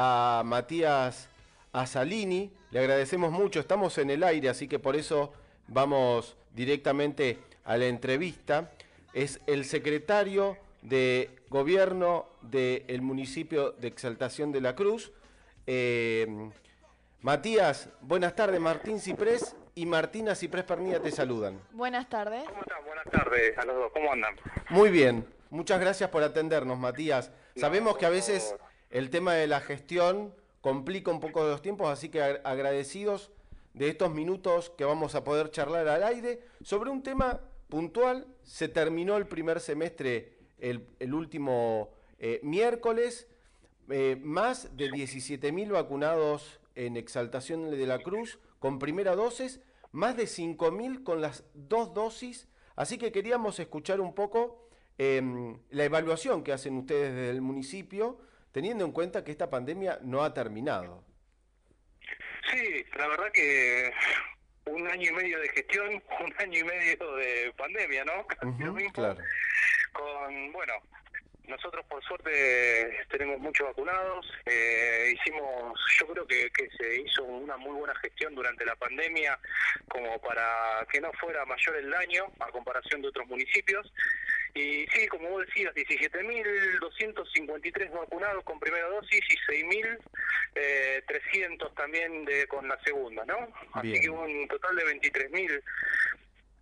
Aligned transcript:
a 0.00 0.42
Matías 0.44 1.28
Asalini. 1.72 2.52
Le 2.70 2.78
agradecemos 2.78 3.32
mucho, 3.32 3.58
estamos 3.58 3.98
en 3.98 4.10
el 4.10 4.22
aire, 4.22 4.48
así 4.48 4.68
que 4.68 4.78
por 4.78 4.94
eso 4.94 5.32
vamos 5.66 6.36
directamente 6.54 7.38
a 7.64 7.76
la 7.76 7.86
entrevista. 7.86 8.70
Es 9.12 9.40
el 9.48 9.64
secretario 9.64 10.56
de 10.82 11.30
gobierno 11.50 12.26
del 12.42 13.02
municipio 13.02 13.72
de 13.72 13.88
Exaltación 13.88 14.52
de 14.52 14.60
la 14.60 14.76
Cruz. 14.76 15.10
Eh, 15.66 16.48
Matías, 17.22 17.88
buenas 18.00 18.36
tardes. 18.36 18.60
Martín 18.60 19.00
Ciprés 19.00 19.56
y 19.74 19.84
Martina 19.84 20.36
Ciprés 20.36 20.62
Pernilla 20.62 21.00
te 21.00 21.10
saludan. 21.10 21.60
Buenas 21.72 22.08
tardes. 22.08 22.44
¿Cómo 22.44 22.60
están? 22.60 22.84
Buenas 22.84 23.04
tardes 23.10 23.58
a 23.58 23.64
los 23.64 23.74
dos. 23.74 23.92
¿Cómo 23.92 24.12
andan? 24.12 24.36
Muy 24.70 24.90
bien. 24.90 25.26
Muchas 25.50 25.80
gracias 25.80 26.08
por 26.10 26.22
atendernos, 26.22 26.78
Matías. 26.78 27.32
Sabemos 27.56 27.96
que 27.98 28.06
a 28.06 28.10
veces 28.10 28.54
el 28.90 29.10
tema 29.10 29.34
de 29.34 29.46
la 29.46 29.60
gestión 29.60 30.34
complica 30.60 31.10
un 31.10 31.20
poco 31.20 31.42
los 31.44 31.62
tiempos, 31.62 31.88
así 31.88 32.08
que 32.08 32.22
agradecidos 32.22 33.30
de 33.74 33.88
estos 33.88 34.12
minutos 34.12 34.70
que 34.70 34.84
vamos 34.84 35.14
a 35.14 35.24
poder 35.24 35.50
charlar 35.50 35.88
al 35.88 36.02
aire 36.02 36.42
sobre 36.62 36.90
un 36.90 37.02
tema 37.02 37.40
puntual. 37.68 38.26
Se 38.42 38.68
terminó 38.68 39.16
el 39.16 39.26
primer 39.26 39.60
semestre 39.60 40.38
el, 40.58 41.14
último 41.14 41.90
eh, 42.18 42.40
miércoles, 42.42 43.28
eh, 43.88 44.18
más 44.22 44.76
de 44.76 44.90
17.000 44.90 45.72
vacunados 45.72 46.60
en 46.74 46.96
Exaltación 46.96 47.70
de 47.70 47.86
la 47.86 48.00
Cruz 48.00 48.38
con 48.58 48.78
primera 48.78 49.14
dosis, 49.14 49.60
más 49.92 50.16
de 50.16 50.24
5.000 50.24 51.02
con 51.02 51.20
las 51.20 51.44
dos 51.54 51.94
dosis, 51.94 52.48
así 52.76 52.98
que 52.98 53.12
queríamos 53.12 53.58
escuchar 53.58 54.00
un 54.00 54.14
poco 54.14 54.68
em, 54.98 55.58
la 55.70 55.84
evaluación 55.84 56.42
que 56.42 56.52
hacen 56.52 56.76
ustedes 56.76 57.14
desde 57.14 57.30
el 57.30 57.40
municipio, 57.40 58.18
teniendo 58.52 58.84
en 58.84 58.92
cuenta 58.92 59.24
que 59.24 59.30
esta 59.30 59.50
pandemia 59.50 59.98
no 60.02 60.22
ha 60.22 60.34
terminado. 60.34 61.04
Sí, 62.50 62.84
la 62.96 63.08
verdad 63.08 63.30
que 63.32 63.92
un 64.66 64.86
año 64.88 65.10
y 65.10 65.14
medio 65.14 65.40
de 65.40 65.48
gestión, 65.48 66.02
un 66.20 66.34
año 66.38 66.58
y 66.60 66.64
medio 66.64 67.16
de 67.16 67.52
pandemia, 67.56 68.04
¿no? 68.04 68.26
claro. 68.92 69.20
Con, 69.92 70.52
bueno, 70.52 70.74
nosotros 71.48 71.84
por 71.86 72.02
suerte 72.04 73.06
tenemos 73.10 73.38
muchos 73.38 73.66
vacunados. 73.68 74.26
Eh, 74.44 75.14
hicimos, 75.14 75.80
yo 75.98 76.06
creo 76.08 76.26
que, 76.26 76.50
que, 76.50 76.68
se 76.76 77.00
hizo 77.00 77.24
una 77.24 77.56
muy 77.56 77.74
buena 77.74 77.94
gestión 77.96 78.34
durante 78.34 78.64
la 78.64 78.76
pandemia 78.76 79.38
como 79.88 80.20
para 80.20 80.86
que 80.92 81.00
no 81.00 81.10
fuera 81.14 81.44
mayor 81.46 81.76
el 81.76 81.90
daño 81.90 82.26
a 82.40 82.50
comparación 82.50 83.00
de 83.02 83.08
otros 83.08 83.26
municipios. 83.26 83.92
Y 84.54 84.86
sí, 84.88 85.06
como 85.08 85.28
vos 85.30 85.46
decías, 85.46 85.74
17.253 85.74 87.92
vacunados 87.92 88.42
con 88.44 88.58
primera 88.58 88.88
dosis 88.88 89.20
y 89.28 89.36
6.300 89.52 89.98
eh, 90.56 91.02
también 91.76 92.24
de, 92.24 92.46
con 92.46 92.66
la 92.66 92.82
segunda, 92.82 93.24
¿no? 93.24 93.36
Así 93.74 94.00
que 94.00 94.10
un 94.10 94.48
total 94.48 94.74
de 94.76 94.84
23.000 94.84 95.62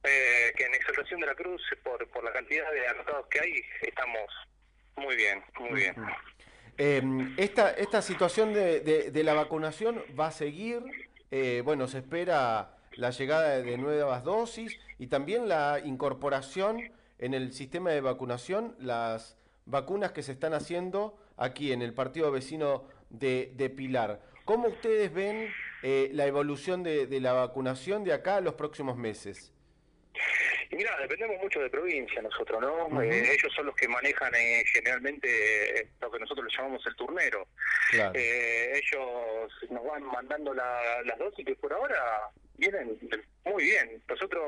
eh, 0.04 0.52
que 0.56 0.64
en 0.64 0.74
Exaltación 0.74 1.20
de 1.20 1.26
la 1.26 1.34
Cruz, 1.34 1.62
por, 1.82 2.06
por 2.10 2.22
la 2.22 2.32
cantidad 2.32 2.70
de 2.70 2.86
anotados 2.86 3.26
que 3.28 3.40
hay, 3.40 3.64
estamos 3.82 4.30
muy 4.96 5.16
bien, 5.16 5.42
muy 5.58 5.80
bien. 5.80 5.94
Em, 6.78 7.34
esta, 7.38 7.70
esta 7.70 8.02
situación 8.02 8.52
de, 8.52 8.80
de, 9.10 9.24
la 9.24 9.32
vacunación 9.34 10.02
va 10.18 10.28
a 10.28 10.30
seguir, 10.30 10.82
eh, 11.30 11.62
bueno, 11.64 11.88
se 11.88 11.98
espera 11.98 12.76
la 12.92 13.10
llegada 13.10 13.62
de 13.62 13.78
nuevas 13.78 14.24
dosis 14.24 14.78
y 14.98 15.08
también 15.08 15.48
la 15.48 15.80
incorporación 15.84 16.92
en 17.18 17.34
el 17.34 17.52
sistema 17.52 17.90
de 17.90 18.00
vacunación, 18.00 18.74
las 18.78 19.36
vacunas 19.64 20.12
que 20.12 20.22
se 20.22 20.32
están 20.32 20.54
haciendo 20.54 21.18
aquí 21.36 21.72
en 21.72 21.82
el 21.82 21.92
partido 21.94 22.30
vecino 22.30 22.84
de, 23.10 23.52
de 23.56 23.70
Pilar. 23.70 24.20
¿Cómo 24.44 24.68
ustedes 24.68 25.12
ven 25.12 25.48
eh, 25.82 26.10
la 26.12 26.26
evolución 26.26 26.82
de, 26.82 27.06
de 27.06 27.20
la 27.20 27.32
vacunación 27.32 28.04
de 28.04 28.12
acá 28.12 28.36
a 28.36 28.40
los 28.40 28.54
próximos 28.54 28.96
meses? 28.96 29.52
Y 30.70 30.76
mira, 30.76 30.96
dependemos 31.00 31.40
mucho 31.42 31.60
de 31.60 31.70
provincia 31.70 32.20
nosotros, 32.22 32.60
¿no? 32.60 33.02
Eh, 33.02 33.32
ellos 33.32 33.52
son 33.54 33.66
los 33.66 33.76
que 33.76 33.88
manejan 33.88 34.34
eh, 34.34 34.64
generalmente 34.66 35.80
eh, 35.80 35.88
lo 36.00 36.10
que 36.10 36.18
nosotros 36.18 36.46
le 36.46 36.56
llamamos 36.56 36.84
el 36.86 36.96
turnero. 36.96 37.46
ellos 37.92 39.52
nos 39.70 39.84
van 39.84 40.02
mandando 40.04 40.54
las 40.54 41.18
dosis 41.18 41.44
que 41.44 41.54
por 41.56 41.72
ahora 41.72 42.30
vienen 42.58 42.98
muy 43.44 43.64
bien.Nosotros 43.64 44.42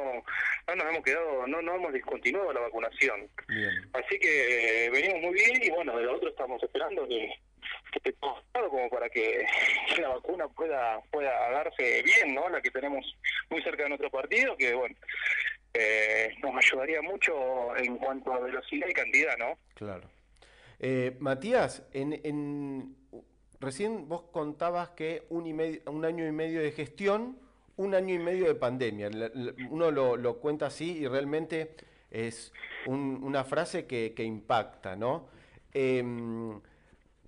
no 0.67 0.75
nos 0.75 0.87
hemos 0.87 1.05
quedado, 1.05 1.47
no, 1.47 1.63
no 1.63 1.75
hemos 1.75 1.93
discontinuado 1.93 2.53
la 2.53 2.61
vacunación. 2.61 3.29
Así 3.93 4.19
que 4.19 4.91
venimos 4.93 5.23
muy 5.23 5.35
bien 5.35 5.63
y 5.63 5.71
bueno, 5.71 5.97
de 5.97 6.05
lo 6.05 6.17
otro 6.17 6.31
estamos 6.31 6.63
esperando 6.63 7.07
que 7.07 7.33
que 8.03 8.13
todo 8.13 8.69
como 8.69 8.89
para 8.91 9.09
que 9.09 9.47
la 10.01 10.09
vacuna 10.09 10.49
pueda 10.49 11.01
pueda 11.11 11.51
darse 11.51 12.03
bien, 12.03 12.35
¿no? 12.35 12.49
La 12.49 12.61
que 12.61 12.71
tenemos 12.71 13.05
muy 13.51 13.63
cerca 13.63 13.85
de 13.85 13.91
nuestro 13.91 14.11
partido, 14.11 14.57
que 14.57 14.75
bueno, 14.75 14.95
nos 16.43 16.55
ayudaría 16.57 17.03
mucho 17.03 17.77
en 17.77 17.97
cuanto 17.99 18.33
a 18.33 18.41
velocidad 18.41 18.87
y 18.89 18.93
cantidad, 18.93 19.37
¿no? 19.39 19.59
Claro. 19.75 20.09
Eh, 20.79 21.17
Matías, 21.19 21.83
en, 21.93 22.97
recién 23.61 24.09
vos 24.09 24.25
contabas 24.31 24.91
que 24.91 25.25
un, 25.31 26.05
año 26.05 26.27
y 26.27 26.33
medio 26.33 26.61
de 26.61 26.73
gestión, 26.73 27.39
un 27.77 27.95
año 27.95 28.15
y 28.15 28.19
medio 28.19 28.47
de 28.47 28.55
pandemia. 28.55 29.11
Uno 29.71 29.91
lo, 29.91 30.39
cuenta 30.39 30.67
así 30.67 30.99
y 30.99 31.07
realmente 31.07 31.75
es 32.11 32.53
una 32.87 33.45
frase 33.45 33.87
que, 33.87 34.15
que 34.15 34.25
impacta, 34.25 34.97
¿no? 34.97 35.29
Em, 35.73 36.61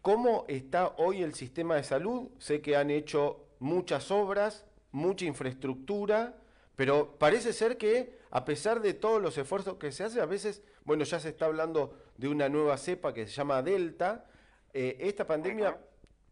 ¿Cómo 0.03 0.47
está 0.49 0.95
hoy 0.97 1.23
el 1.23 1.35
sistema 1.35 1.77
de 1.77 1.85
salud? 1.85 2.31
Sé 2.39 2.63
que 2.63 2.75
han 2.75 2.91
hecho 2.91 3.45
muchas 3.59 4.11
obras, 4.11 4.65
mucha 4.93 5.27
infraestructura, 5.27 6.37
pero 6.75 7.19
parece 7.19 7.53
ser 7.53 7.77
que 7.77 8.19
a 8.31 8.45
pesar 8.45 8.81
de 8.81 8.95
todos 8.95 9.21
los 9.21 9.37
esfuerzos 9.39 9.77
que 9.77 9.93
se 9.93 10.05
hacen, 10.05 10.21
a 10.21 10.27
veces, 10.27 10.63
bueno, 10.85 11.05
ya 11.05 11.19
se 11.19 11.31
está 11.31 11.47
hablando 11.47 11.99
de 12.17 12.29
una 12.29 12.49
nueva 12.49 12.77
cepa 12.77 13.13
que 13.13 13.27
se 13.27 13.33
llama 13.33 13.63
Delta, 13.63 14.27
eh, 14.73 14.97
esta 15.01 15.27
pandemia, 15.27 15.79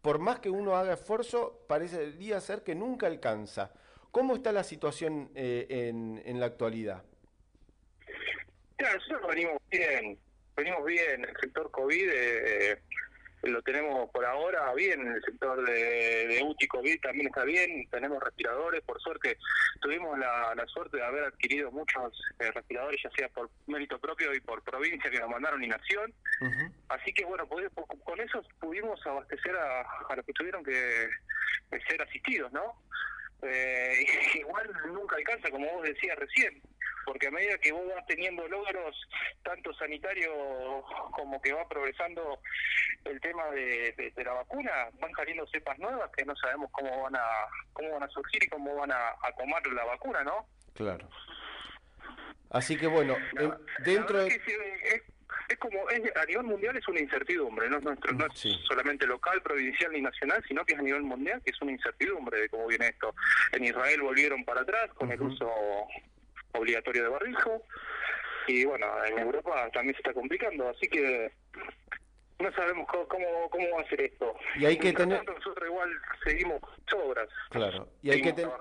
por 0.01 0.19
más 0.19 0.39
que 0.39 0.49
uno 0.49 0.75
haga 0.75 0.93
esfuerzo, 0.93 1.65
parecería 1.67 2.39
ser 2.39 2.63
que 2.63 2.75
nunca 2.75 3.07
alcanza. 3.07 3.73
¿Cómo 4.11 4.35
está 4.35 4.51
la 4.51 4.63
situación 4.63 5.29
eh, 5.35 5.67
en, 5.69 6.21
en 6.25 6.39
la 6.39 6.45
actualidad? 6.47 7.03
Ya, 8.79 8.93
nosotros 8.95 9.27
venimos 9.27 9.57
bien, 9.69 10.17
venimos 10.55 10.85
bien, 10.85 11.25
el 11.25 11.37
sector 11.39 11.69
COVID... 11.71 12.09
Eh, 12.11 12.81
lo 13.43 13.61
tenemos 13.61 14.09
por 14.11 14.25
ahora 14.25 14.73
bien, 14.73 15.01
en 15.01 15.13
el 15.13 15.21
sector 15.23 15.65
de, 15.65 16.27
de 16.27 16.43
UTI 16.43 16.67
COVID 16.67 17.01
también 17.01 17.27
está 17.27 17.43
bien, 17.43 17.87
tenemos 17.89 18.21
respiradores, 18.21 18.81
por 18.81 19.01
suerte 19.01 19.37
tuvimos 19.81 20.17
la, 20.19 20.53
suerte 20.67 20.97
de 20.97 21.03
haber 21.03 21.23
adquirido 21.23 21.71
muchos 21.71 22.21
eh, 22.39 22.51
respiradores, 22.51 23.01
ya 23.03 23.09
sea 23.11 23.29
por 23.29 23.49
mérito 23.67 23.97
propio 23.99 24.33
y 24.33 24.41
por 24.41 24.61
provincia 24.63 25.09
que 25.09 25.19
nos 25.19 25.29
mandaron 25.29 25.63
y 25.63 25.67
nación, 25.67 26.13
así 26.89 27.13
que 27.13 27.25
bueno, 27.25 27.47
con 27.47 28.19
eso 28.19 28.41
pudimos 28.59 29.05
abastecer 29.05 29.55
a, 29.55 29.81
a 29.81 30.15
los 30.15 30.25
que 30.25 30.33
tuvieron 30.33 30.63
que 30.63 31.09
ser 31.87 32.01
asistidos, 32.01 32.51
¿no? 32.51 32.75
Eh, 33.41 34.05
igual 34.35 34.69
nunca 34.87 35.15
alcanza, 35.15 35.49
como 35.49 35.71
vos 35.71 35.83
decías 35.83 36.17
recién, 36.17 36.61
porque 37.09 37.25
a 37.25 37.31
medida 37.31 37.57
que 37.57 37.71
vos 37.71 37.81
vas 37.87 38.05
teniendo 38.05 38.47
logros, 38.47 38.95
tanto 39.41 39.73
sanitarios 39.73 40.31
como 41.11 41.41
que 41.41 41.51
va 41.51 41.67
progresando 41.67 42.39
el 43.03 43.19
tema 43.19 43.49
de, 43.49 44.13
la 44.23 44.33
vacuna, 44.33 44.71
van 45.01 45.11
saliendo 45.15 45.47
cepas 45.47 45.79
nuevas 45.79 46.11
que 46.15 46.23
no 46.23 46.35
sabemos 46.35 46.69
cómo 46.71 47.01
van 47.01 47.15
a 47.15 47.25
cómo 47.73 47.93
van 47.93 48.03
a 48.03 48.09
surgir 48.09 48.43
y 48.43 48.47
cómo 48.47 48.75
van 48.75 48.91
a, 48.91 49.09
a 49.23 49.35
tomar 49.39 49.65
la 49.73 49.85
vacuna, 49.85 50.23
¿no? 50.23 50.45
Claro. 50.75 51.09
Así 52.51 52.77
que 52.77 52.85
bueno, 52.85 53.15
dentro 53.83 54.19
de... 54.19 54.27
es, 54.27 55.57
como 55.57 55.89
es, 55.89 56.15
a 56.15 56.25
nivel 56.25 56.43
mundial 56.43 56.77
es 56.77 56.87
una 56.87 56.99
incertidumbre, 56.99 57.71
no 57.71 57.77
es 57.77 57.83
nuestro, 57.83 58.13
no 58.13 58.27
es 58.27 58.39
solamente 58.67 59.07
local, 59.07 59.41
provincial 59.41 59.91
ni 59.93 60.01
nacional, 60.01 60.43
sino 60.47 60.63
que 60.63 60.73
es 60.73 60.79
a 60.79 60.83
nivel 60.83 61.01
mundial 61.01 61.41
que 61.43 61.49
es 61.49 61.61
una 61.63 61.71
incertidumbre 61.71 62.41
de 62.41 62.49
cómo 62.49 62.67
viene 62.67 62.89
esto. 62.89 63.15
En 63.51 63.65
Israel 63.65 64.01
volvieron 64.03 64.45
para 64.45 64.61
atrás 64.61 64.93
con 64.93 65.11
el 65.11 65.19
uso 65.19 65.51
obligatorio 66.53 67.03
de 67.03 67.09
barrijo 67.09 67.63
y 68.47 68.65
bueno, 68.65 68.87
en 69.05 69.19
Europa 69.19 69.69
también 69.71 69.93
se 69.95 69.99
está 69.99 70.13
complicando, 70.13 70.69
así 70.69 70.87
que 70.87 71.31
no 72.39 72.51
sabemos 72.53 72.87
cómo, 72.87 73.49
cómo, 73.49 73.65
va 73.75 73.81
a 73.81 73.89
ser 73.89 74.01
esto. 74.01 74.33
Y 74.55 74.65
hay 74.65 74.77
que 74.77 74.93
tener... 74.93 75.23
nosotros 75.25 75.67
igual 75.67 75.89
seguimos 76.23 76.61
sobras. 76.89 77.27
Claro, 77.49 77.89
y 78.01 78.11
hay 78.11 78.21
que 78.21 78.33
tener... 78.33 78.51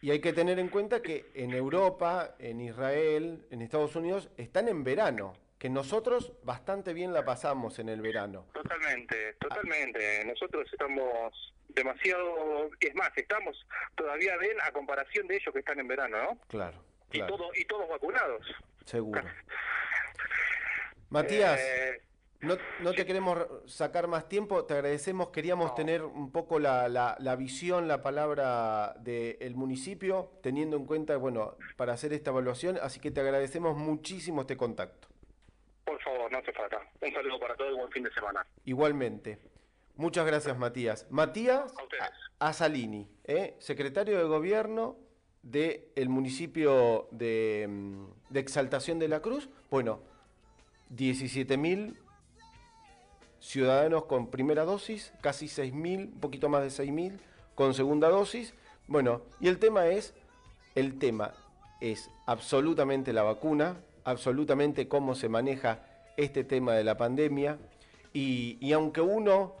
Y 0.00 0.12
hay 0.12 0.20
que 0.20 0.32
tener 0.32 0.60
en 0.60 0.68
cuenta 0.68 1.02
que 1.02 1.26
en 1.34 1.52
Europa, 1.52 2.36
en 2.38 2.60
Israel, 2.60 3.44
en 3.50 3.62
Estados 3.62 3.96
Unidos, 3.96 4.30
están 4.36 4.68
en 4.68 4.84
verano, 4.84 5.34
que 5.58 5.68
nosotros 5.68 6.32
bastante 6.44 6.92
bien 6.92 7.12
la 7.12 7.24
pasamos 7.24 7.78
en 7.78 7.88
el 7.88 8.00
verano. 8.00 8.46
Totalmente, 8.52 9.34
totalmente. 9.34 10.24
Nosotros 10.24 10.68
estamos 10.72 11.54
demasiado, 11.68 12.70
es 12.80 12.94
más, 12.94 13.10
estamos 13.16 13.66
todavía 13.96 14.36
bien 14.36 14.56
a 14.62 14.72
comparación 14.72 15.26
de 15.26 15.36
ellos 15.36 15.52
que 15.52 15.60
están 15.60 15.80
en 15.80 15.88
verano, 15.88 16.16
¿no? 16.22 16.38
Claro. 16.48 16.82
Y, 17.12 17.20
todo, 17.20 17.50
y 17.54 17.64
todos 17.64 17.88
vacunados. 17.88 18.46
Seguro. 18.84 19.22
Matías, 21.10 21.58
eh, 21.58 22.02
No, 22.40 22.92
te 22.92 23.06
queremos 23.06 23.46
sacar 23.66 24.06
más 24.06 24.28
tiempo, 24.28 24.64
te 24.64 24.74
agradecemos, 24.74 25.30
queríamos 25.30 25.74
tener 25.74 26.02
un 26.02 26.30
poco 26.30 26.58
la, 26.60 26.88
la, 26.88 27.36
visión, 27.36 27.88
la 27.88 28.02
palabra 28.02 28.94
del 29.00 29.56
municipio, 29.56 30.30
teniendo 30.42 30.76
en 30.76 30.84
cuenta, 30.84 31.16
bueno, 31.16 31.56
para 31.76 31.94
hacer 31.94 32.12
esta 32.12 32.30
evaluación, 32.30 32.78
así 32.80 33.00
que 33.00 33.10
te 33.10 33.20
agradecemos 33.20 33.76
muchísimo 33.76 34.42
este 34.42 34.56
contacto. 34.56 35.08
No 36.30 36.38
hace 36.38 36.52
falta. 36.52 36.80
Un 37.00 37.12
saludo 37.12 37.40
para 37.40 37.56
todos 37.56 37.72
y 37.72 37.76
buen 37.76 37.90
fin 37.90 38.02
de 38.02 38.12
semana. 38.12 38.46
Igualmente. 38.64 39.38
Muchas 39.96 40.26
gracias, 40.26 40.56
Matías. 40.56 41.06
Matías 41.10 41.74
Asalini, 42.38 43.08
¿eh? 43.24 43.56
secretario 43.58 44.18
de 44.18 44.24
Gobierno 44.24 44.96
del 45.42 46.08
municipio 46.08 47.08
de, 47.10 47.66
mm, 47.68 48.04
de 48.30 48.40
Exaltación 48.40 48.98
de 48.98 49.08
la 49.08 49.20
Cruz. 49.20 49.48
Bueno, 49.70 50.00
17.000 50.94 51.96
ciudadanos 53.40 54.04
con 54.04 54.30
primera 54.30 54.64
dosis, 54.64 55.12
casi 55.20 55.46
6.000, 55.46 56.12
un 56.12 56.20
poquito 56.20 56.48
más 56.48 56.62
de 56.62 56.70
6.000 56.70 57.18
con 57.54 57.74
segunda 57.74 58.08
dosis. 58.08 58.54
Bueno, 58.86 59.22
y 59.40 59.48
el 59.48 59.58
tema 59.58 59.88
es, 59.88 60.14
el 60.74 60.98
tema 60.98 61.34
es 61.80 62.10
absolutamente 62.26 63.12
la 63.12 63.22
vacuna, 63.22 63.80
absolutamente 64.04 64.88
cómo 64.88 65.14
se 65.14 65.28
maneja 65.28 65.87
este 66.18 66.44
tema 66.44 66.74
de 66.74 66.84
la 66.84 66.98
pandemia. 66.98 67.58
Y, 68.12 68.72
aunque 68.72 69.00
uno 69.00 69.54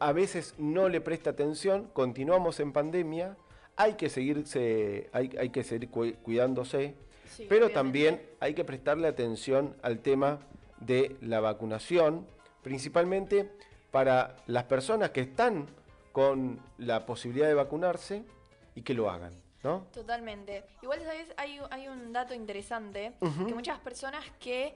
a 0.00 0.12
veces 0.12 0.54
no 0.58 0.88
le 0.88 1.00
presta 1.00 1.30
atención, 1.30 1.88
continuamos 1.92 2.58
en 2.58 2.72
pandemia, 2.72 3.36
hay 3.76 3.94
que 3.94 4.08
seguirse, 4.08 5.08
hay, 5.12 5.30
hay 5.38 5.50
que 5.50 5.62
seguir 5.62 5.88
cuidándose, 5.88 6.96
pero 7.48 7.70
también 7.70 8.20
hay 8.40 8.54
que 8.54 8.64
prestarle 8.64 9.06
atención 9.06 9.76
al 9.82 10.00
tema 10.00 10.40
de 10.80 11.16
la 11.20 11.40
vacunación, 11.40 12.26
principalmente 12.62 13.48
para 13.92 14.36
las 14.46 14.64
personas 14.64 15.10
que 15.10 15.20
están 15.20 15.68
con 16.10 16.60
la 16.78 17.06
posibilidad 17.06 17.46
de 17.46 17.54
vacunarse 17.54 18.24
y 18.74 18.82
que 18.82 18.94
lo 18.94 19.08
hagan. 19.08 19.32
¿No? 19.62 19.86
Totalmente. 19.92 20.64
Igual, 20.80 21.02
¿sabes? 21.04 21.34
Hay, 21.36 21.60
hay 21.70 21.86
un 21.86 22.14
dato 22.14 22.32
interesante, 22.32 23.12
que 23.20 23.54
muchas 23.54 23.78
personas 23.78 24.24
que 24.40 24.74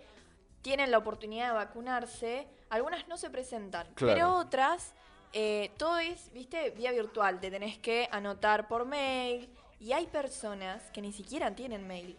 tienen 0.65 0.91
la 0.91 0.97
oportunidad 0.97 1.49
de 1.49 1.55
vacunarse, 1.57 2.49
algunas 2.71 3.07
no 3.07 3.19
se 3.19 3.29
presentan, 3.29 3.87
pero 3.97 4.37
otras, 4.37 4.95
eh, 5.35 5.71
todo 5.77 5.99
es, 5.99 6.33
viste, 6.33 6.71
vía 6.71 6.91
virtual, 6.91 7.39
te 7.39 7.51
tenés 7.51 7.77
que 7.77 8.09
anotar 8.11 8.67
por 8.67 8.87
mail, 8.87 9.51
y 9.79 9.93
hay 9.93 10.07
personas 10.07 10.83
que 10.91 11.03
ni 11.03 11.13
siquiera 11.13 11.55
tienen 11.55 11.87
mail. 11.87 12.17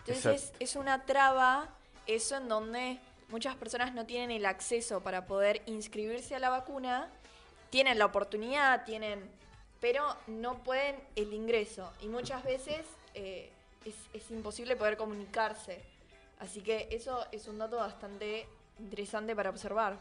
Entonces 0.00 0.52
es 0.58 0.74
una 0.74 1.06
traba 1.06 1.68
eso 2.08 2.36
en 2.36 2.48
donde 2.48 2.98
muchas 3.28 3.54
personas 3.54 3.94
no 3.94 4.06
tienen 4.06 4.32
el 4.32 4.44
acceso 4.44 5.00
para 5.00 5.26
poder 5.26 5.62
inscribirse 5.66 6.34
a 6.34 6.40
la 6.40 6.50
vacuna, 6.50 7.08
tienen 7.70 8.00
la 8.00 8.06
oportunidad, 8.06 8.84
tienen, 8.84 9.30
pero 9.80 10.04
no 10.26 10.64
pueden 10.64 10.96
el 11.14 11.32
ingreso 11.32 11.92
y 12.00 12.08
muchas 12.08 12.42
veces 12.42 12.84
eh, 13.14 13.52
es, 13.84 14.30
imposible 14.32 14.74
poder 14.74 14.96
comunicarse. 14.96 15.80
Así 16.38 16.60
que 16.60 16.88
eso 16.90 17.26
es 17.32 17.46
un 17.48 17.58
dato 17.58 17.76
bastante 17.76 18.46
interesante 18.78 19.36
para 19.36 19.50
observar. 19.50 19.92